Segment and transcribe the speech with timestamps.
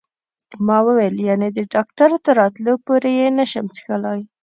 [0.65, 4.21] ما وویل: یعنې د ډاکټر تر راتلو پورې یې نه شم څښلای؟